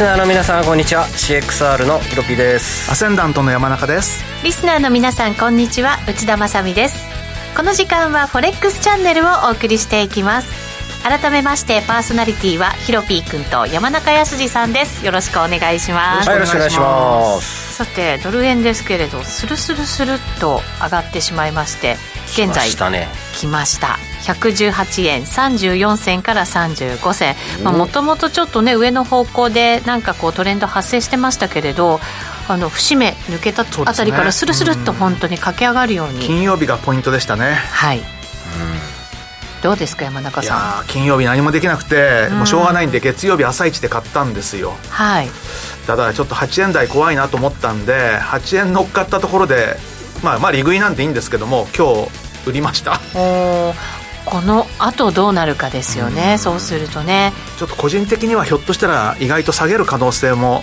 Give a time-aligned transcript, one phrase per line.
[0.00, 1.04] リスナーの皆さんこんにちは。
[1.04, 2.90] CXR のヒロピです。
[2.90, 4.24] アセンダントの山中です。
[4.42, 5.98] リスナーの皆さんこんにちは。
[6.08, 7.06] 内田まさです。
[7.54, 10.48] この時間はフォレックスチャンネルをお送りしていきます。
[11.02, 15.04] 改めましてパーソナリティはヒロピー君と山中康さんです。
[15.04, 16.30] よろしくお願いします。
[16.30, 17.74] よろしくお願いします。
[17.74, 21.96] さてドル円ですけれどスルスルスルっと上がってしまいまして
[22.32, 27.34] 現在来ました118円34銭から35銭。
[27.64, 32.00] もともとちょっとね上の方向でなんかこうトレンド発生してましたけれど
[32.48, 37.54] あの節目抜けたあたりからスルスルっと本当に駆け上がるように、ね、金曜日がポイントでしたね。
[37.54, 38.04] はい、うん。
[39.62, 40.86] どうですか山中さん？
[40.86, 44.74] 金曜日何もできなくて、もうしょうがないんで月曜日朝一で買ったんですよ。
[44.88, 45.28] はい。
[45.86, 49.76] ただちょっと8円台怖いなと思ったんで8円乗っかったところで
[50.22, 53.00] まあまあ利食いなんていいんですけども今日売りました
[54.24, 57.32] このあとどうなるかですよね、うそうするとね。
[57.58, 60.62] ちょっと個人的にはひょっとしたら意外と下げる可能性も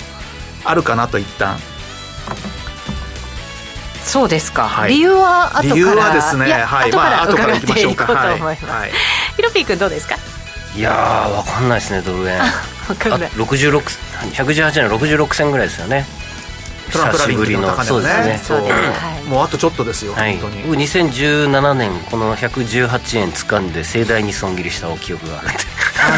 [0.64, 1.58] あるかなと一旦。
[4.04, 6.46] そうですか、はい、理由は後から理由はですね。
[6.54, 6.92] はい。
[6.92, 8.06] まあ後からいきましょうか。
[8.06, 8.58] はい、はい、
[9.36, 10.16] ヒロピー君どうですか？
[10.76, 12.40] いやー分かんないですねドル円。
[12.88, 13.30] 分かんない。
[13.32, 13.82] 66
[14.34, 16.06] 118円の66銭ぐらいですよね
[16.92, 18.42] トランプラリンの高値、ね、そうですね。
[18.44, 20.64] そう、はい、もうあとちょっとですよ、はい、本当に。
[20.64, 25.58] 僕2017年この118円掴んで盛大に損切りした記憶があるんで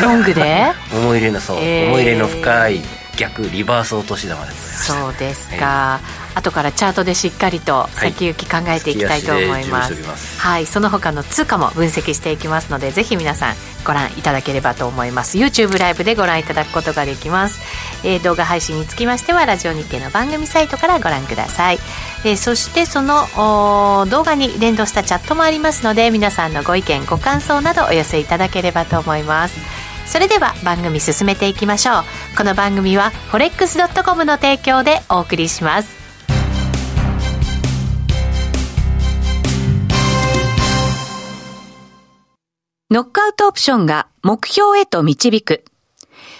[0.02, 0.74] ロングで？
[0.94, 2.82] 思い入れのそう、えー、思い入れの深い
[3.20, 6.02] 逆リバース落とし玉でそうですか、は
[6.36, 15.38] い、後からチャートでしっかりと先行き考えていきたいと思います,、はい、その他の通貨も分析していきますのでぜひ皆さんご覧いただければと思います。
[15.38, 17.60] YouTube ライブでご覧いただくことができます、
[18.04, 21.80] えー、動画配信につきましてはラジオ日経の番組サイトからご覧ください、
[22.26, 23.26] えー、そしてその
[24.10, 29.60] 動画に連動したチャットもありますので皆さんのご意見ご感想などお寄せいただければと思います。
[30.06, 32.04] それでは番組進めていきましょう。
[32.36, 36.00] この番組は forex.com の提供でお送りします。
[42.90, 45.64] ノックアウトオプションが目標へと導く。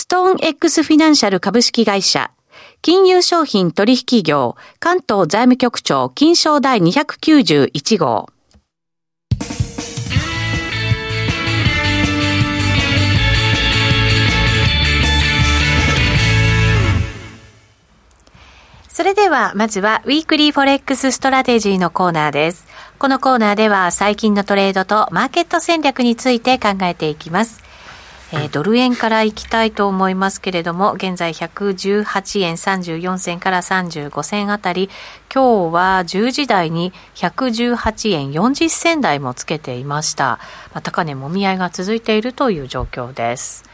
[0.00, 2.30] ストーン X フィナンシャル株式会社、
[2.80, 8.30] 金融商品取引業、関東財務局長、金賞第291号。
[18.88, 22.66] それでは、まずは、 Weekly Forex Strategy のコーナーです。
[22.98, 27.68] このコーナーでは、最近のトレードとマーケット戦略について考えていきます。
[28.32, 34.88] えー、ドル円からいきたいと思いますけれども、現在118円34銭から35銭あたり、
[35.32, 40.38] 今日は10時台に118円40銭台もつけていました。
[40.72, 43.64] まあ、高値もみ合いが続いているという状況です。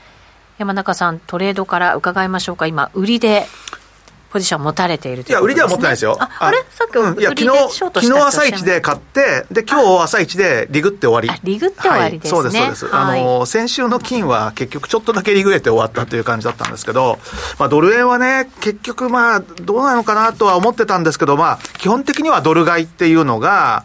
[0.58, 2.66] 山中さん、トレードから伺いましょうか。
[2.66, 3.46] 今、売りで
[4.36, 6.18] ポジション持たれているとい、ね、いや、売りでは持ってないですよ。
[6.20, 6.58] ああれ？
[6.68, 11.40] さっき、うん、いや、昨日、昨日朝一で買って、で、今日朝一でリグって終わり。
[11.42, 12.38] リグって終わりですね。
[12.38, 12.94] はい、そうです、そうです。
[12.94, 17.18] はい、あの、先週の金は結局ちょっとだけリグれて終わったという感じだったんですけど、
[17.58, 23.84] まあ、ドル円はね、結局まあ、どうなのかなとは思ってたんですけど、まあ、基本的にはドル買いっていうのが、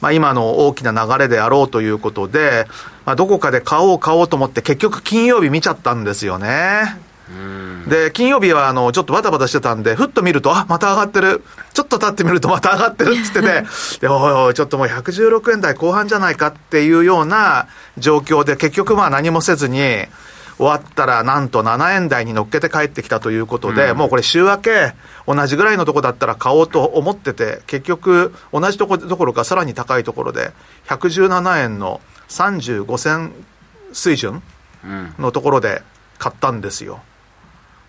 [0.00, 2.66] まあ、今の大きな流れであろうということで、
[3.06, 6.98] まあ、どこかで買おう買おうと思って結局金曜日見ちゃったんですよね。
[7.88, 11.42] で、金曜日はあの、ちょっとバタバタしてたんで、ふっと見ると、あ、また上がってる。
[11.72, 13.64] ちょっと経ってみるとまた上がってるって言ってて、
[14.00, 17.66] で、おいおい、ちょっともう116円台後半じゃないかっていうような
[17.98, 20.06] 状況で、結局まあ何もせずに、
[20.58, 24.94] 終わったらなんと7円台に乗っけて帰ってきたということで、うん、もうこれ週明け、
[25.26, 30.52] 同じぐらいのとこだったら買おうと思ってて、結局、同じとこどころかさらに高いところで、
[30.86, 33.32] 117円の35銭
[33.92, 34.42] 水準
[35.18, 35.82] のところで
[36.18, 37.00] 買ったんですよ。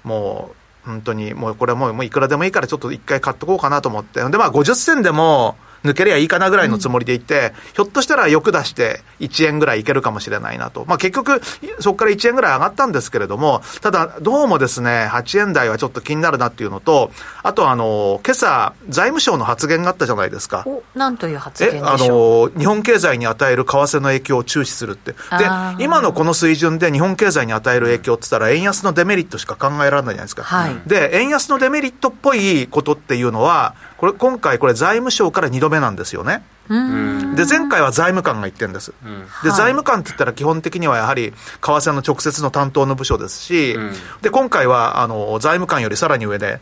[0.03, 0.51] も
[0.85, 4.19] う本当にもうこれもういくらでもいいからちょっと一回買っとこうかなと思って。
[4.19, 10.85] でまあ50銭でも抜けりゃいいかなぐらいのつもりでいて、うん、ひょっとしたら欲出して1円ぐらいいけるかもしれないなと。
[10.88, 11.41] まあ結局、
[11.80, 17.12] そこから1円ぐらい上がったんですけれども、ただどうもですね、8円台はちょっと気になるなっていうのと、
[17.44, 20.63] あとあの、今朝、財務省の発言があったじゃないですか。
[20.65, 22.47] お、なんという発言でしょう？
[22.47, 25.12] あの、日本経済に与える為替の影響を注視するって。
[25.12, 25.18] で、
[25.79, 30.44] 今のこの水準で日本経済に与える影響って言ったら、円安のデメリットしか考えられないじゃないですか。
[30.44, 36.44] はい、で、円安のデメリットっぽいことっていうのは、これ、今回、これ、財務省から2度目なんですよね。
[36.67, 38.94] で、前回は財務官が言ってるんです。
[39.45, 43.77] で、財務官って言ったら基本的にはやはり、為替の直接の担当の部署ですし、
[44.21, 46.59] で、今回は、あの、財務官よりさらに上で、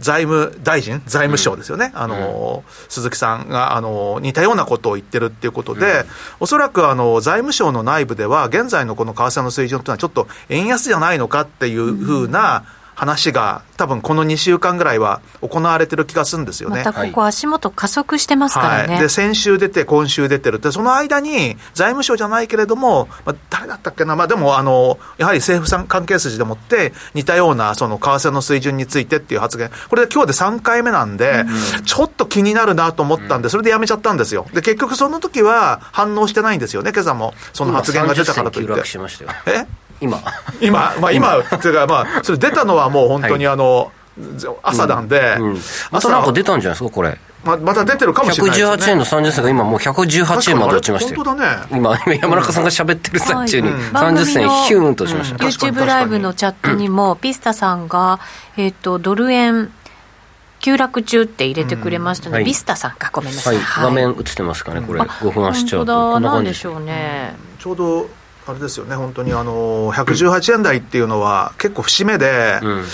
[0.00, 6.06] 財務大臣、財務省ですよね、うん、あの、うん、鈴木さんがあの似たようなことを言ってるっていうことで、うん、
[6.40, 16.84] おそらくあの財務省の内部では、現在のこの為替の水準というのは、ちょっと円安じゃないのかっていうふうな、うん話が、多分この2週間ぐらいは行われてる気がするんですよね。
[16.84, 20.56] またここ、足元加速してますからね、はい、で先週出て、今週出てる。
[20.56, 31.44] って、その間に財務省じゃないけれども、まあ、誰だったっけな、まあ、でもあの、やはり政府関係筋でもって、似たようなその為替の水準についてっていう発言、これで今日で3回目なんで、
[31.76, 34.46] うん、ちょっと気になるなと思ったんで、それでやめちゃったんですよ。
[34.52, 38.82] で、結局その時は反応してないんですよね、今朝も、その発言が出たからといって。
[39.46, 39.66] え？
[40.02, 40.20] 今。
[40.60, 43.92] 今、まあ今、っていうか、まあ、それ出たのはもう本当にあの、
[44.62, 45.44] 朝なんで、うん。
[45.52, 45.60] うん、
[45.90, 47.18] またなんか出たんじゃないですか、これ。
[47.44, 51.24] ままた出てるかもしれないです、ね、118円の30銭が今もう118円まで落ちましたよ。
[51.24, 51.66] 本当だね。
[51.72, 55.44] 今、今山中さんが喋ってる最中に30銭ヒューンとしました。
[55.44, 58.20] YouTube ライブのチャットにも、ピスタさんが、
[58.56, 59.72] えっ、と、ドル円、
[60.60, 63.56] 急落中って入れてくれましたので、ビスタさんか、ごめんなさい。
[63.76, 66.12] 画面映ってますかね、これ、5分足チャート。
[66.12, 67.34] 本当だ、なんでしょうね。
[67.58, 68.08] ちょうど
[68.46, 72.84] あれですよね、本当にあの118円台っていうのは結構節目で、うん、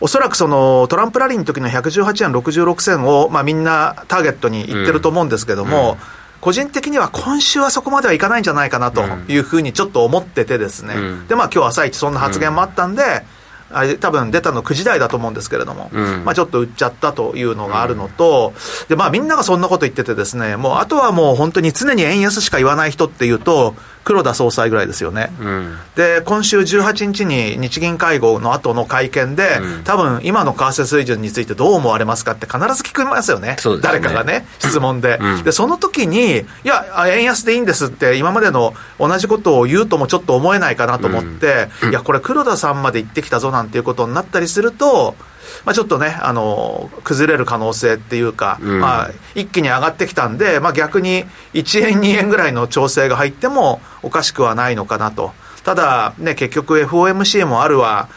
[0.00, 5.98] おそらくそのトランプラリーの時の118円66銭を、まあ、みんなターゲットに言ってると思うんですけども、うん、
[6.40, 13.26] 個人的には今週はそこまではいかないんじゃないかなというふうにちょっと思っててですね、うん、でまあ今日朝一そんな発言もあったんで、
[13.70, 18.54] あれ多分出たの9時台だと思うんですけれども、うん、まあ、ちょっと売っちゃったというのがあるのと、
[18.88, 23.74] でまあ、みんながそんなこと言っててですね、もうあとはもう本当に常に円安しか言わない人っていうと、
[24.08, 33.82] 黒田総裁ぐらいですよね、うん、で今週18日に日銀会合の後の会見で、うん、多分今の為替水準についてどう思われますかって必ず聞きますよね、ね。
[33.82, 45.16] 誰かがね、質問で、うん、でその時に、いや、円安でいいんですって、今までの同じことを言うともちょっと思えないかなと思って、いや、これ、黒田さんまで言ってきたぞなんていうことになったりすると、
[45.64, 51.24] まあ、ちょっとね、あの、崩れる可能性っていうか、うん、まあ、一気に上がってきたんで、まあ、逆に
[51.54, 55.32] 1円、2円ぐらいの調整が入ってもおかしくはないのかなと。
[55.64, 58.08] ただ、ね、結局 FOMC もあるわ、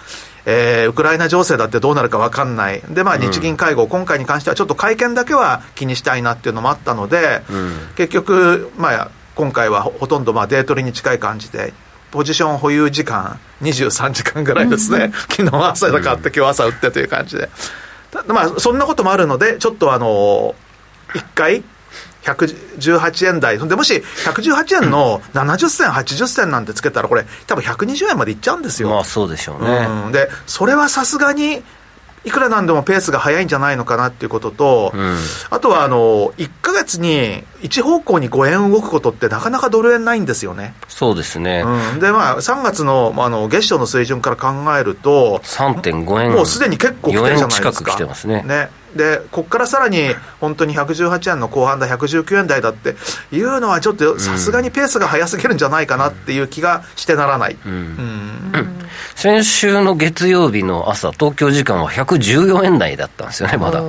[0.45, 11.73] えー、ウクライナ情勢だってどうなるか分かんない、で、まあ、日銀会合、うん、今回に関してはちょっと会見だけは気にしたいなっていうのもあったので、うん、結局、まあ、今回はほとんどまあデートリに近い感じで、
[12.11, 17.49] ポジション保有時間23時間ぐらいですね、昨日朝だ買って今日朝売ってという感じで、
[18.27, 20.55] まあそんなこともあるのでちょっとあの
[21.13, 21.63] 1回
[22.23, 28.89] 118円台、でもし118円の70銭、80銭なんてつけたら、これ、多分120円までいっちゃうんですよ。
[28.89, 29.87] まあそうでしょうね。
[30.05, 31.63] うん、で、それはさすがに
[32.23, 35.17] いくらなんでもペースが速いんじゃないのかなっていうことと、うん、
[35.49, 40.73] あとはあの1か月に一方向に5円動くことってなかなかドル円ないんですよね。
[40.87, 41.63] そうですね。
[41.93, 47.71] うん、で、まあ、3月のあの月初の水準から考えると、3.5円もうすでに結構来てるじゃないですか。
[47.71, 48.43] 近く来てますね。
[48.43, 52.95] ねで、ここからさらに本当に118円の後半だ、119円台だって
[53.31, 57.57] いうのは、ちょっとさすがにペースが速すぎるんじゃないかなっていう気がしてならない。
[57.65, 58.51] うん、うん
[59.15, 63.81] 先週の月曜日の朝、東京時間は114円台だったんですよね、まだ。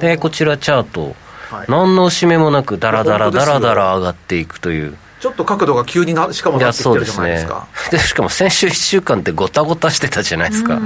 [0.00, 1.14] で、こちらチャート、
[1.50, 4.96] はい、何の締めもなく、だらだらだらだら上がっていくという。
[5.20, 7.68] ちょっと角度が急になしかもなってきてるじゃないですか。
[7.90, 10.80] で、ね、しかも先週1週間ってごたごたしてたじゃないですか、う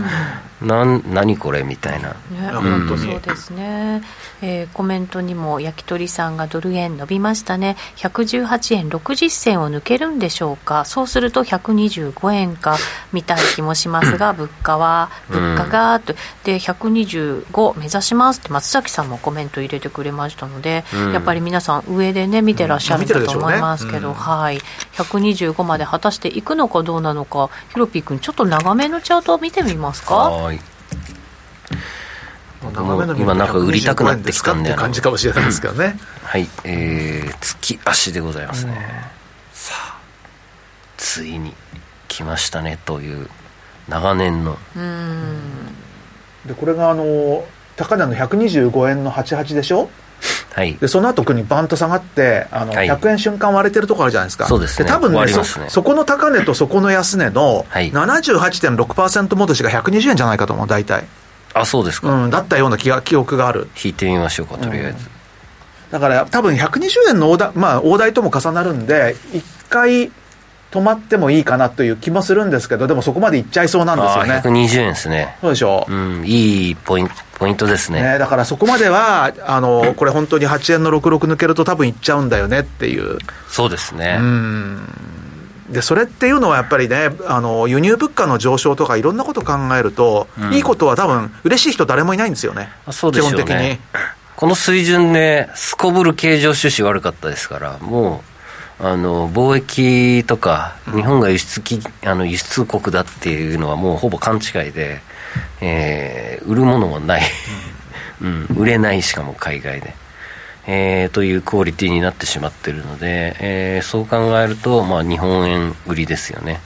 [0.64, 2.16] ん、なん何これみたいな、ね、
[2.52, 4.02] 本当にそうですね。
[4.42, 7.76] えー、コメントにも焼き鳥さんがドル円伸びましたね。
[7.96, 10.84] 118円60銭を抜けるんでしょうか。
[10.84, 12.76] そうすると125円か
[13.12, 16.14] みたい気もしますが物価は物価がと。
[16.44, 24.58] で125目指しますって松崎さんもコメント入れてくれましたので、うん、やっぱり皆さん上でね見てらっしゃるんだと思いますけど、うん、はい。
[24.94, 27.50] 125まで果たしていくのかどうなのか。
[27.72, 30.14] ヒロピー君ちょっと長めのチャートを見てみますか？
[30.16, 30.60] はい。
[33.18, 35.98] 今なんか売りたくなってきたんで感じかもしれないですけどね。
[36.22, 36.48] はい。
[36.64, 38.78] えー、月足でございますね、うん、
[39.52, 39.98] さあ
[40.96, 41.52] ついに
[42.08, 43.28] 来ましたねという
[43.88, 44.56] 長年の。
[46.46, 47.44] でこれがあの
[47.76, 49.90] 高値の125円の88でしょ？
[50.54, 54.46] はい、でその後にバンと下がってあの、はい、100円瞬間割れてるところあるじゃないですか。
[54.46, 54.88] そうですね。
[54.88, 61.04] 多分ね、ね、そそこの高値とそこの安値の78.6%戻しが120円じゃないかと思う大体。
[61.54, 63.68] あそうですか、うん、だったような記記憶がある。
[63.82, 65.02] 引いてみましょうかとりあえず、うん、
[65.90, 70.12] だから多分120円の大台,、まあ、大台とも重なるんで一回
[70.70, 74.42] 止まってもいいかなという気もするんですけどでもそこまでいっちゃいそうなんですよね。
[74.44, 75.36] 120円ですね。
[75.40, 83.18] そうでしょう、うん、いいポイントポイントですね、ね、だからそこまではあのこれ本当に8円の66抜けると多分いっちゃうんだよねっていう。
[83.48, 84.18] そうですね。
[84.20, 84.88] うん。
[85.70, 92.68] でそれっていうのはやっぱりねあの輸入物価の上昇とかいろんなこと考えると、うん、いいことは多分嬉しい人誰もいないんですよね。
[92.90, 93.36] そうでしょうね。
[93.36, 93.78] 基本的に。
[94.36, 98.24] この水準ですこぶる経常収支悪かったですからも
[98.80, 105.00] うあの貿易とか日本が輸出きあの輸出国だっていうのはもうほぼ勘違いで、
[105.60, 107.22] えー、売るものもない、
[108.20, 109.94] うん、売れないしかも海外で。
[110.66, 116.60] えー、というクオリティになってしまっているので、えー、そう考えると、まあ、日本円売りですよね。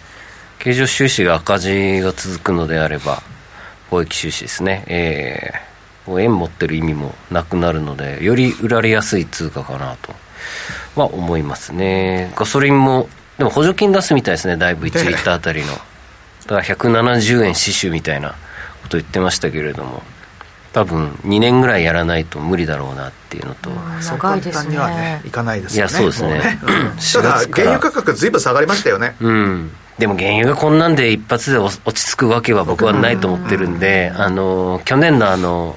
[0.61, 3.23] 経常収支が赤字が続くのであれば
[3.91, 10.15] 貿易収支ですね、えー、円持ってる意味もなくなるのでより売られやすい通貨かなと。
[10.95, 12.33] は思いますね。
[12.37, 14.57] ガソリンもでも補助金出すみたいですね。
[14.57, 15.69] だいぶ1リッターあたりの。
[15.69, 18.35] だから170円死守みたいな
[18.83, 20.03] こと言ってましたけれども
[20.73, 23.71] 多分2年ぐらいやらないと無理だろうなっていうのと、
[24.01, 24.73] 長いですね。
[24.73, 25.91] にはねいかないですよね。
[25.91, 26.35] いやそうですね。
[26.35, 26.61] ね、
[27.13, 29.17] ただ原油価格ずいぶん下がりましたよね。
[29.21, 29.71] うん。
[29.99, 35.77] でも原油がこんなんで一発で落ち着くわけは僕はないと思ってるんで、あの去年のあの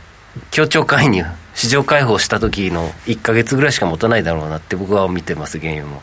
[0.52, 6.02] 協調介入市場開放した時の1か月ぐらいしか持たないだろうなって僕は見てます原油も、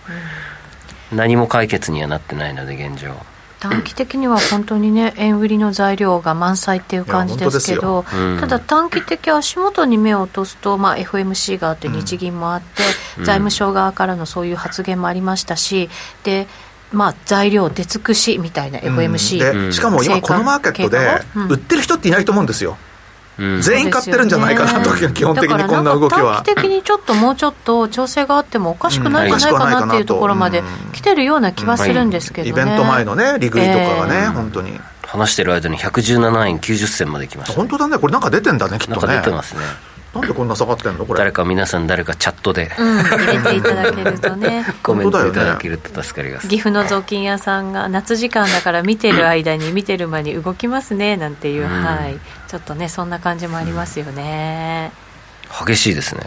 [1.13, 3.15] 何も解決にはなってないので現状
[3.61, 8.05] 短期的には本当にね、円売りの材料が満載っていう感じですけど、
[8.41, 12.83] ただ短期的足元に目を落とすと、まあ、FMC があって、日銀もあって、
[13.19, 15.91] うん、財務省側からのそういう発言もありましたし、
[16.25, 16.47] で
[16.93, 22.79] まあ、材料出尽くしみたいな FMC、うん、しかも今、このマーケットで売ってる人っていないと思うんですよ。
[23.39, 26.43] 全員買ってるんじゃないかなと、基本的にこんな動きは。
[26.45, 34.79] 短期的にちょっともうちょっと調整があってもおかしくないんじゃないかなっていうところまで来てるような気はするんですけどね、イベント前のね、利食いとかがね、本当に。
[35.07, 39.07] 話してる間に117円90銭まで来ました、本当だね、これなんか出てんだね、きっとね。
[39.07, 39.63] なんか出てますね。
[40.15, 41.19] なんでこんな下がってんのこれ？
[41.19, 44.65] 誰か皆さん誰かチャットで、うん、入れていただけるとね。
[44.83, 54.91] コメントいただけると助かります、ね、岐阜の雑巾屋さんが夏時間だから見てる間に見てる間に動きますねなんていう、うん、はいちょっとねそんな感じもありますよね、
[55.67, 56.27] 激しいですね。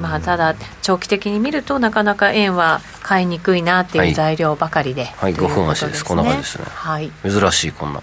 [0.00, 8.02] まあ、ただ、長期的に見るとなかなか円は買いにくいなっていう材料ばかりで、はい、はい、5分足です、こんな感じですね、はい、珍しいこんな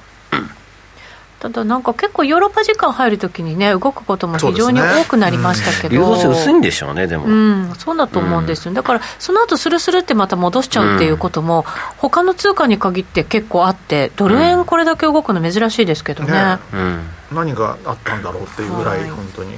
[1.39, 11.63] ただなんか結構ヨーロッパ時間入るときにね動くことも非常に多くなりましたけど、流動性薄いんでしょうねでも、うん、そうだと思うんですよ、だからその後スルスルってまた戻しちゃうっていうことも、うん、
[11.97, 16.31] 他の通貨に限って結構あってドル円これだけ動くの珍しいですけどね。
[16.31, 19.53] ね、うん、何があったんだろうっていうぐらい、はい、本当に。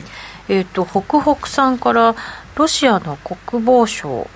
[0.50, 2.16] えっ、ー、と北北さんから
[2.56, 4.28] ロシアの国防省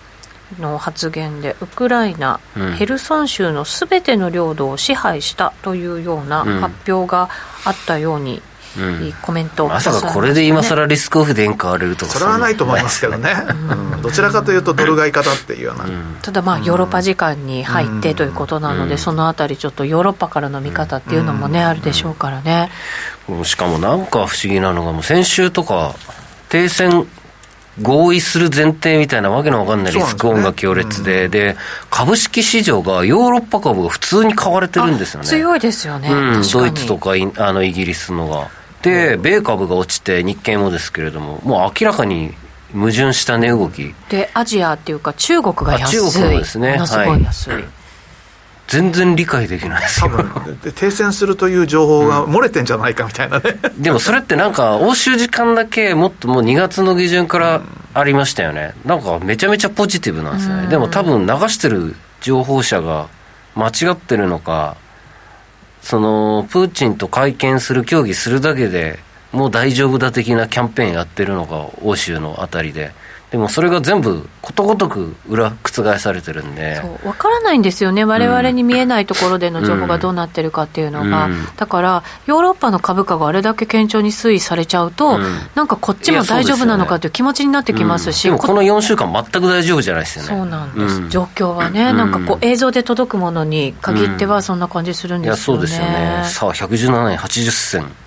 [0.60, 7.30] の発言でウクライナ、うん、ヘルソン州のすべての領土を支配したというような発表が
[7.66, 8.42] あったように、
[8.78, 12.14] うん、コメントを、ね、まさかこれで今更リスクオフで円買われるとか。
[12.14, 13.34] それはないと思いますけどね、
[13.70, 15.86] うん、どちらかというとドル買い方っていうような、
[16.22, 22.70] ただまあヨーロッパ時間に入ってということなので、そのあたりちょっとヨーロッパからの見方っていうのもね、あるでしょうからね。
[23.44, 24.04] しかもなん。
[24.14, 25.96] か不思議なのがもう先週とか
[26.50, 27.08] 停戦
[27.82, 31.56] 合意する前提みたいなわけのわかんないリスクオンが強烈で、で、ねうん、
[31.90, 35.28] 株式市場がヨーロッパ株が普通に買われてるんですよね。
[35.28, 36.10] 強いですよね。
[36.10, 38.50] うん、ドイツとかあのイギリスのが。
[38.84, 42.34] で、米株が落ちて日経もですけれども、もう明らかに
[42.74, 43.94] 矛盾した値動き。
[44.10, 46.12] でアジアっていうか中国が安い。
[46.12, 46.74] 中国ですね。
[46.74, 47.64] ものすごい安い、はい、
[48.68, 50.10] 全然理解できないですよ。
[50.10, 50.58] 多分。
[50.76, 57.62] 停戦するという情報が漏れてんじゃないかみたいなね、うん、でもそれってなんか欧州時間だけもっともう2月の下旬から
[57.94, 58.74] ありましたよね。
[58.86, 63.08] なんかめちゃめちゃポジティブなんですね、でも多分流してる情報者が
[63.56, 64.78] 間違ってるのか
[65.82, 69.00] そのプーチンと会見する協議するだけで
[69.32, 72.92] もう大丈夫だ的なキャンペーンやってるのが欧州のあたりで。
[73.34, 85.24] でもそれが全部ことごとく裏覆されてるんで分からないんですよね、われわれに見えないところでの情報がどうなってるかっていうのが、うん、だからヨーロッパの株価があれだけ堅調に推移されちゃうと、うん、
[85.56, 90.30] なんかこっちも大丈夫なのかという気持ちになってきますし、うん、でもこの4週間、全く大丈夫じゃないですよね。
[90.30, 95.42] そうなんです、状況はね、なんかこう映像で届くものに限ってはそんな感じするんですよね。
[95.42, 98.03] そうですよねさあ117円80銭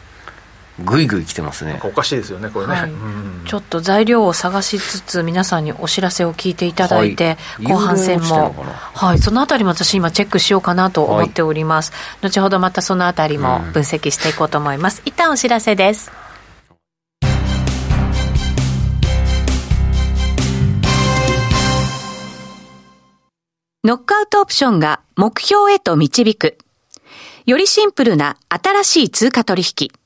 [0.84, 1.80] ぐいぐい来てますね。
[1.82, 2.90] おかしいですよねこれね、はい、
[3.46, 8.54] ちょっと材料を探しつつ皆さんにお知らせを聞いていただいて、はい、後半戦も。
[8.94, 9.18] はい。
[9.18, 16.12] そのあたりも私今チェックしようかなと思っております、はい、後ほどまたそのあたりも分析していこうと思います、うん、一旦お知らせです。
[23.84, 26.58] ノックアウトオプションが目標へと導く。
[27.46, 30.05] よりシンプルな新しい通貨取引。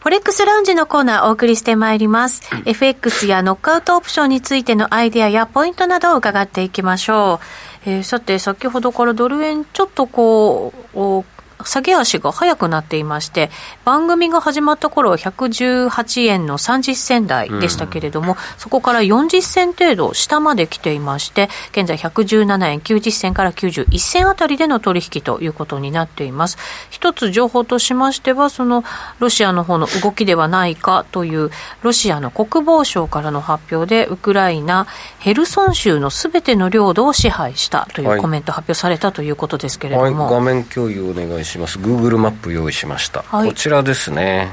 [0.00, 2.40] フォレックスラウンジのコーナーお送りしてまいります。
[2.64, 7.38] FX やノックアウトオプションについてのアイデアやポイントなどを伺っていきましょ
[7.84, 7.90] う。
[7.90, 11.24] えー、さて、先ほどからドル円、ちょっとこう、
[11.64, 13.50] 下げ足が速くなっていまして、
[13.84, 26.58] 番組が始まった頃は118円の30銭台でしたけれども、うん、そこから40銭程度下まで来ていまして、現在117円90銭から91銭あたりでの取引ということになっています。
[26.90, 28.84] 一つ情報としましては、その
[29.18, 31.50] ロシアの方の動きではないかという、
[31.82, 34.86] ロシアの国防省からの発表で、ウクライナ、
[35.18, 40.24] ヘルソン州のすべての領土を支配したというコメント発表されたということですけれども。
[40.24, 41.49] はい、画面共有お願いします。
[41.50, 41.78] します。
[41.78, 44.50] Google マップ用意しました、はい、こちらですね。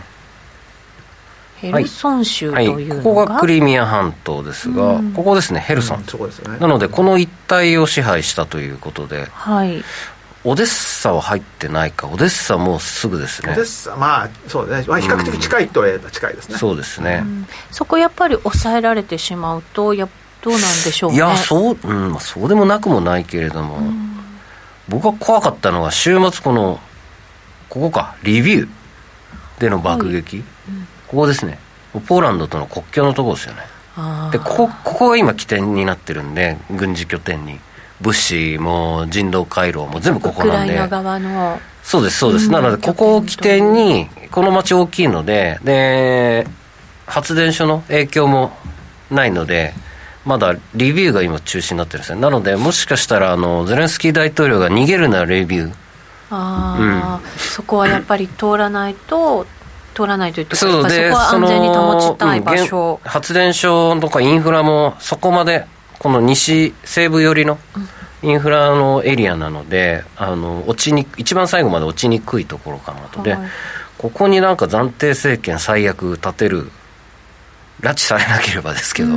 [1.58, 9.84] ヘルソン州というのが、はい、ここがクリミア半島ですが、うん、ここですねヘルソン、うんね、なのでこの一帯を支配したということで、はい、
[10.44, 13.54] オデッサは入ってないかオデッサもうすぐですね。
[13.54, 17.24] オデッサまあそうね、まあ、比較的近いとは近いですね、うん、そうですね、
[17.72, 20.08] そこやっぱり抑えられてしまうとや
[20.44, 23.80] どうなんでしょう、ね、いやそう、うん、そうでもなくもないけれども、
[24.88, 26.80] 僕が怖かったのは週末この
[27.70, 28.16] ここか。
[28.24, 28.70] リビュー。
[29.60, 30.46] での爆撃、はい。
[30.70, 31.60] うん、ここですね。
[32.08, 33.62] ポーランドとの国境のところですよね。
[34.32, 37.60] でここここが今起点になってるんで軍事拠点に。
[38.00, 40.74] 物資も人道回廊も全部ここなんで。
[41.84, 46.46] そうですそうです、うん、なのでここを起点にこの町大きいのでで
[47.06, 48.52] 発電所の影響も
[49.10, 49.74] ないので
[50.26, 52.20] まだリビューが今中止になってるんですね。
[52.20, 55.74] なのでもしかしたらあのゼレンスキー大統領が逃げるならレビュー
[56.30, 59.46] あ、うん、そこはやっぱり通らないと
[59.94, 65.66] 通らないというかそこは安全に保ちたい場所、うん、発電所とかインフラもそこまで
[66.00, 67.58] この西西部寄りの
[68.22, 73.38] インフラのエリアなのであの落ちに一番最後まで落ちにくいところかなと、で
[73.98, 76.70] ここになんか暫定政権最悪立てる
[77.82, 79.10] 拉致されなければですけど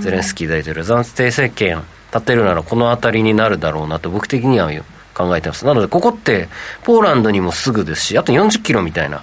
[0.00, 4.70] ゼレンスキー大統領暫定政権立てるならこの辺りになるだろうなと僕的には
[5.26, 5.64] 考えてます。
[5.64, 6.48] なのでここって
[6.84, 9.22] ポーランドにもすぐですしあと40キロみたいな。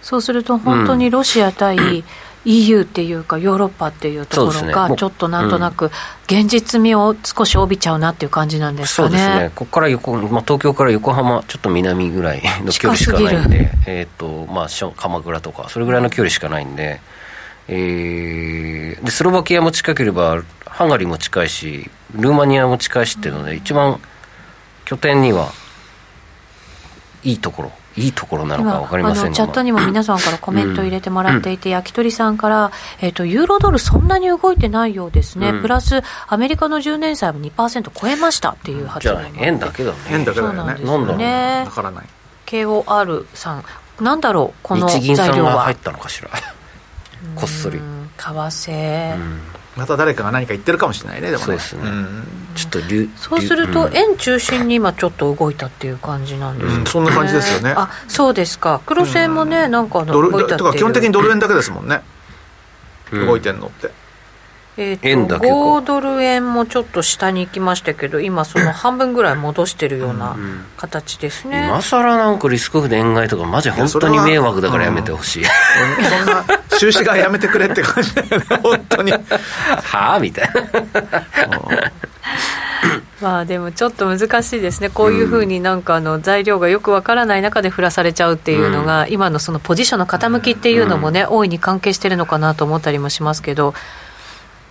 [0.00, 2.04] そうすると本当にロシア対、うん
[2.44, 5.90] EU っていうかヨーロッパっていうところがちょっとなんとなく
[6.26, 9.08] 現実味を少し帯びちゃうなっていう感じなんですかね。
[9.10, 9.52] そうですね。
[9.54, 17.00] ここから横、まあ、東京から横浜ちょっと南ぐらいの距離しかないんで、えっ、ー、とまあ鎌倉とかそれぐらいの距離しかないんで、
[17.68, 24.00] えー、でスロバキアも近ければハンガリーも近いしルーマニアも近いしっていうので一番
[24.92, 25.50] 拠点には
[27.24, 39.98] いいところいいところなのか分かりませんチャットにも皆さんからコメント入れてもらっていて、うん、焼き鳥さんから、えーと、ユーロドルそんなに動いてないようですね、うん、プラスアメリカの10年債も2%超えましたっていう発言じゃあ円だけだね。
[40.10, 40.84] 円だけだよね。
[40.84, 42.06] なんだねからない。
[42.44, 43.64] KOR さん。
[44.00, 45.00] なんだろうこの材料は。
[45.00, 46.28] 日銀さんが入ったのかしら。
[47.34, 47.78] こっそり。
[47.78, 47.82] 為
[48.18, 49.40] 替、うん
[49.76, 51.44] また誰かが何か言ってるかもしれないねでもね。
[51.46, 52.78] そうですね、うん、ちょっと
[53.16, 57.72] そうすると、円中心に今ちょっと動いたっていう感じなんですか、ね、うん、そんな感じですよね。
[57.76, 58.82] あそうですか。
[58.84, 60.72] 黒線もね、なんか動いたっていう。
[60.74, 62.02] 基本的にドル円だけですもんね、
[63.10, 63.90] 動いてんのって
[64.78, 70.34] えーと、5ドル円もちょっと下に行きましたけど今その半分ぐらい戻してるような
[70.78, 75.48] 形ですね、うん、今更なんかリスクオフで円買いとかマジ本当に迷惑だからやめてほしい、うん、
[76.04, 76.42] そんな
[76.78, 79.12] 収支がやめてくれって感じだよね 本当に。
[79.12, 80.54] はあみたいな。
[83.20, 93.74] まあでもちょっと難しいですね、こういうふうになんかあの材料がよくわからない中で振らされちゃうっていうのが、今のそのポジションの傾きっていうのもね、大いに関係してるのかなと思ったりもしますけど。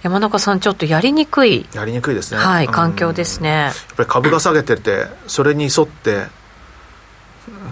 [0.03, 6.25] 山中さん、ちょっとやりにくい、やりにくいですね、はい、環境ですね、やっぱり株が下げてて、それに沿って、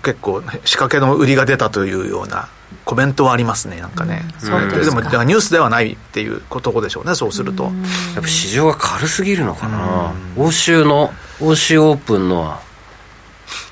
[0.04, 2.48] 結構、仕掛けの売りが出たというような
[2.86, 7.64] コメントはありますね、なんかね、うん、ででもニュースではないっていうとこでしょうね、そうすると。
[7.64, 7.70] や
[8.20, 11.12] っぱ市場が軽すぎるのかな、欧州の、
[11.42, 12.60] 欧州オープンの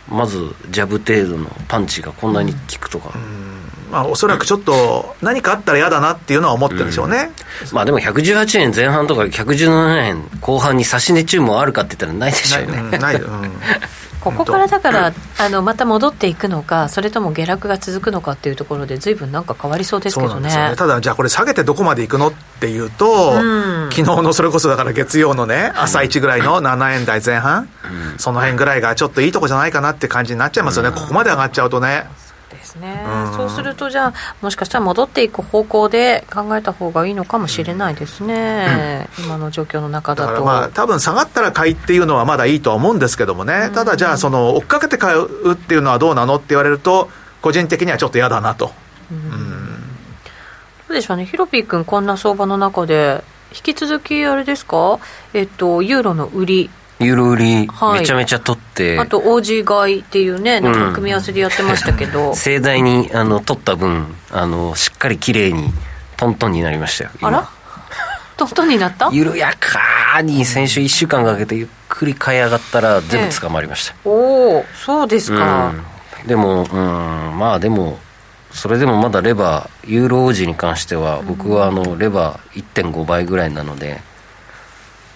[0.10, 3.12] まずジャブ程度のパンチがこんなに効くとか。
[3.14, 7.32] うんまあ、おそらくちょっと何かあったら嫌だなっていうのは思ってるんでしょうね、
[7.70, 12.82] うん、まあでも118円前半とか117円後半に差し値注文あるかって言ったらないでしょうね。
[12.92, 13.52] ない、ないうん、
[14.20, 27.70] ここからだからあのまた戻っていくのかそれとも下落が続くのかっていうところで随分なんか変わりそうですけどね、ね、ただじゃあこれ下げてどこまでいくのっていうと、うん、昨日のそれこそだから月曜のね朝一ぐらいの7円台前半、
[28.14, 32.08] うん、その辺ぐらいがちょっといいとこじゃないかなって感じになっちゃいますよね、ここまで上がっちゃうとね
[32.78, 40.46] ね、うん、そうするとじゃあもしかしたら戻っていく方向で考えた方がいいのかもしれないですね、うん、今の状況の中だと。
[40.46, 47.10] まあ多分下がったら買いっていうのはまだいいとは思うんですけどもね、うん、ただじゃあその追っかけて買うっていうのはどうなのって言われると
[47.42, 48.72] 個人的にはちょっと嫌だなと、
[49.12, 49.76] うん。
[50.88, 51.26] どうでしょうね。
[51.26, 53.24] ヒロピー君こんな相場の中で。
[53.50, 55.00] 引き続きあれですか？
[55.34, 65.70] えっとユーロの売りユーロ売り、めちゃめちゃ取って、あと王子買いっていうねなんか組み合わせでやってましたけど、うん、盛大にあの取った分あのしっかり綺麗に
[66.18, 67.50] トントンになりましたよあら？
[68.36, 69.10] トントンになった？
[69.14, 74.12] 緩やかに先週1週間かけてゆっくり買い上がったら全部捕まりました、ええ、お
[74.60, 75.74] おそうですか、
[76.24, 78.00] うん、でもうんまあでも
[78.52, 84.02] それでもまだレバーユーロ王子に関しては僕はあのレバー1.5倍ぐらいなので、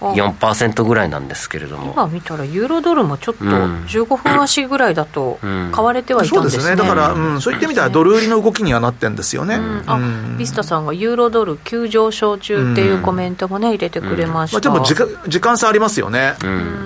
[0.01, 1.93] 4%ぐらいなんですけれども。
[1.93, 5.39] 今見たらユーロドルもちょっと15分足ぐらいだと
[5.71, 6.89] 買われてはいたんですね、そうですね。
[6.89, 9.99] だから、うん、そういった意味ではドル売りの動きにはなってるんですよね、あ
[10.37, 16.35] ビスタさんがユーロドル急上昇中っていうコメントもね入れてくれました、まあ、でも時間時間差ありますよね。
[16.43, 16.81] うん。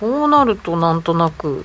[0.00, 1.64] こうなるとなんとなく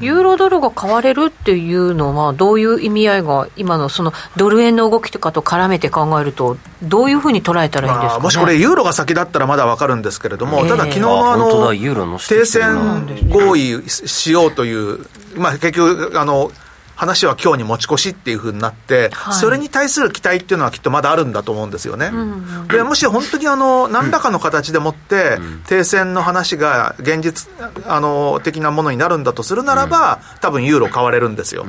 [0.00, 16.50] ユーロドルが買われるっていうのは、どういう意味合いが、今のそのドル円の動きとかと絡めて考えると、どういうふうに捉えたらいいんですか、ね、もしこれ、ユーロが先だったらまだ分かるんですけれども、えー、ただ、昨日のあの停戦合意しようという、まあ、結局あの、
[16.94, 22.10] 話は今日に持ち越しっていうふうになって、はい、それに対する期待っていうのはきっとまだあるんだと思うんですよね。
[22.12, 27.50] うんでもし本当にあの何らかの形でもって、停戦の話が現実
[27.86, 31.66] あの的なものになるんだとするならば、多分ユーロ買われるんですよ。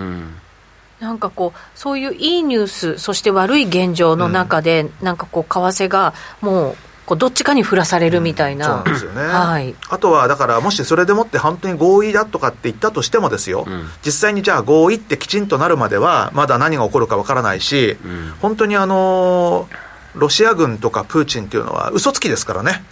[1.00, 19.68] なんかこう、そういういいニュース、そして悪い現状の中で、うん、なんかこう、為替がもうこうどっちかに振らされるみたいな、うん、そうですよね、はい、あとはだからもしそれでもって本当に合意だとかって言ったとしてもですよ、うん、実際にじゃあ合意ってきちんとなるまではまだ何が起こるかわからないし、うん、本当にあの
[20.16, 22.84] ロシア軍とかプーチンっていうのは嘘つきですからね。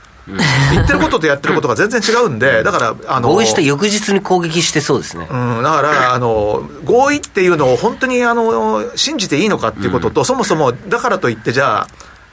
[0.71, 5.27] 言ってることとやってることが全然違うんで、だから、あの合意した翌日に攻撃してそうですね。
[5.29, 11.87] うん、だからあの、合意っていうのを本当にあの信じていいのかっていうことと、うん、そもそもだからといって、じゃあ、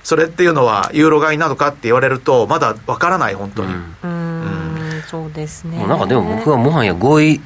[0.08, 3.74] それっていうのはユーロ買いなのかって言われると、まだわからない、本当に。
[3.74, 5.86] うん、うんそうですね。
[5.86, 7.42] なんかでも僕はもはや合意、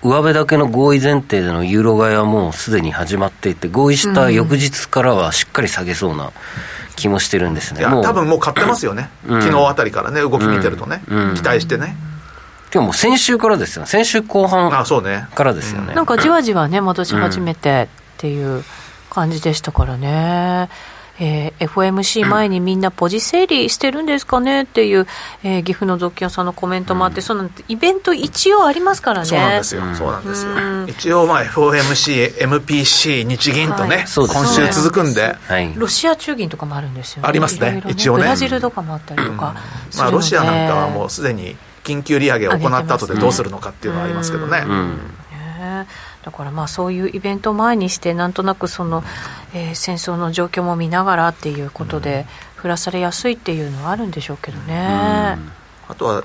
[0.00, 6.30] 上辺だけの合意前提でのユーロ買いはもうすでに始まっていて、合意した翌日からはしっかり下げそうな。
[6.94, 7.80] 気もしてるんですね。
[7.80, 9.10] いや、多分もう買ってますよね。
[9.26, 11.02] うん、昨日あたりからね、動き見てるとね。
[11.08, 11.96] うん、期待してね。
[12.72, 14.76] 今日も先週からですよ先週後半か
[15.42, 15.92] らですよね。
[15.96, 18.62] なんかじわじわね、戻し始めてっていう
[19.10, 20.68] 感じでしたからね。
[21.20, 25.06] えー、FOMC 前にみんなポジ整理してるんですかねっていう、
[25.42, 29.26] えー、岐阜の雑記屋さんのコメントもあって、うん、そのイベント一応ありますからね。
[29.26, 29.82] そうなんですよ。
[29.94, 30.52] そうなんですよ。
[30.88, 37.28] 一応まあ FOMC、MPC、日銀とね、はい、今週続くんで、はい、ロシア中銀とかもあるんですよね。
[37.28, 37.72] ありますね。
[37.72, 38.24] ね一応ね。
[38.24, 39.38] ブラジルとかもあったりとか、うん、
[39.98, 44.64] まあロシアなんかはもうすでに緊急利上げを行った後でどうするのかっていうのはありますけどね。
[44.66, 44.98] うん
[46.24, 49.04] だからまあそういうイベントを前にしてなんとなくその、
[49.52, 52.26] えー、戦争の状況も見ながらっていうことで
[52.62, 55.36] 降らされやすいっていうのはあるんでしょうけどね。
[55.86, 56.24] あとは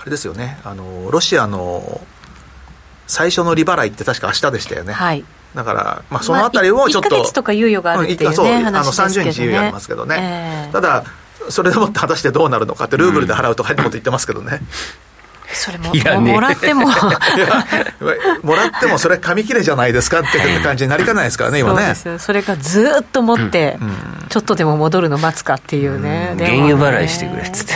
[0.00, 0.58] あれですよね。
[0.64, 2.00] あのロシアの
[3.06, 4.92] 最初の利払いって確か明日でしたよね。
[4.92, 5.24] はい。
[5.54, 11.04] だから、まあ、そのあたりをちょっと、まあ、1か月とか猶予があるっていう、ね、そうあの30日猶予ありますけどね、えー、ただ
[11.48, 14.60] それでもって果たしてどうなるのかってルーブルで払うとかってこと言ってますけどね、
[15.52, 16.86] それもももらっても。
[18.42, 21.94] もらってもそれ紙切れじゃないですかって感じになりかないですからね今ね。
[21.94, 23.78] そそれがずっと持って、
[24.28, 27.74] ちょっとでも戻るの待つかっていうね、原油払いしてくれっつって。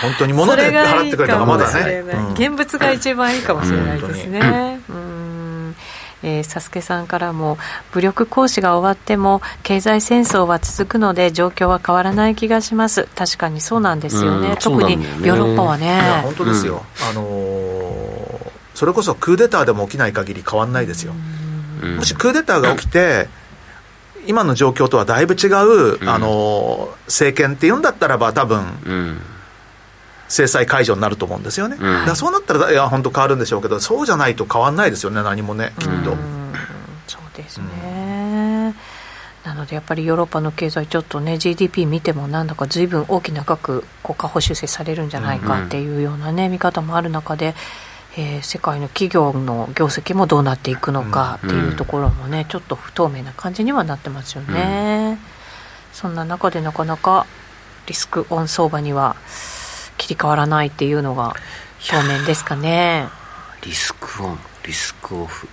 [0.00, 2.04] 本当に物で払ってくれたらまだね。
[2.34, 4.80] 現物が一番いいかもしれないですね、
[6.22, 7.58] えー、サスケさんからも
[7.92, 13.06] 武力行使が終わっても経済戦争は続くので状況は変わらない気がします。
[13.14, 16.00] 確かにそうなんですよね、うん、特にヨーロッパはね。
[16.22, 21.12] 本当ですよ、うん、あのー、それこそクーデターでも起きない限り変わらないですよ、
[21.82, 23.28] うん、もしクーデターが起きて、
[24.26, 29.20] 今の状況とはだいぶ違う、あのー、政権っていうんだったらば多分、
[30.28, 36.16] 制裁解除になると思うんですよね、うん、だそうなったらいや本当変わるんでしょうけどそうじゃないと変わんないですよね何もねきっと。
[37.06, 38.74] そうですね、
[39.44, 47.54] なのでやっぱりヨーロッパの経済ちょっとね GDP 見てもなんだか随分大きな額国家保修正されるんじゃないかっていうようなね、見方もある中で
[48.18, 55.26] えー、世界の企業の業績もどうなっていくのかっていうところもね、ちょっと不透明な感じにはなってますよね、うん、
[55.92, 57.26] そんな中でなかなか
[57.86, 59.16] リスクオン相場には
[59.96, 61.34] 切り替わらないっていうのが
[61.92, 63.08] 表面ですかね。
[63.62, 65.48] リスクオンリスクオフ。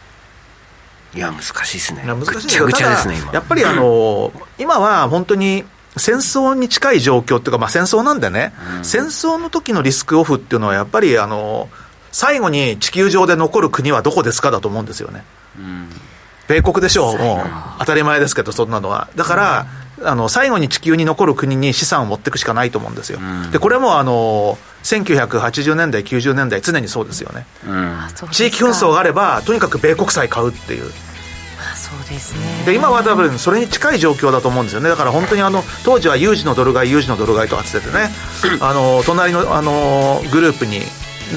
[1.16, 2.04] いや難しいですね。
[2.06, 5.64] 難しいですぐちゃですねやっぱりあの今は本当に
[5.98, 11.70] 戦争に近い状況っていうか、まあ、戦争なんでね、うん、戦争の時のリスクオフっていうのはやっぱりあの
[12.12, 15.24] 最後に地球上で残る国はどこですかだと思うんですよね、
[15.58, 15.90] うん、
[16.48, 17.18] 米国でしょう。
[17.18, 19.08] もう当たり前ですけどそんなのは。
[19.16, 19.68] だから、
[20.02, 27.98] あの最後に地球に残る国に資産を持っていくしかないと思うんですよ、うん、でこれもあの1980年代、90年代、常にそうですよね、うん、
[28.32, 30.92] 地域紛争があれば、とにかく米国債買うっていう。
[31.76, 32.66] そうですね。
[32.66, 34.90] で今は多分それに近い状況だと思うんですよね。
[34.90, 38.10] だから本当にあの当時は有事のドル買い有事のドル買いとかってってね。
[38.60, 40.82] あの隣のあのグループに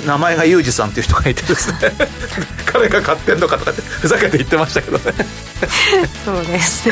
[0.07, 1.79] 名前がユージさんっていう人がいてですね。
[2.66, 5.14] 彼が買ってんのかとかってふざけて言ってましたけどね。
[6.25, 6.88] そうです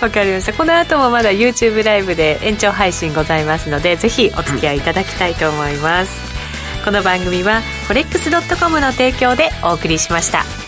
[0.00, 0.52] わかりました。
[0.52, 6.12] この後もまだ YouTube ライブで延長配信ございますのでぜひお付き合いいただきたいと思います、
[6.84, 10.65] この番組は forex.com の提供でお送りしました。